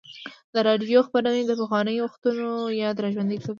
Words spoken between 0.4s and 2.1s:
د راډیو خپرونې د پخوانیو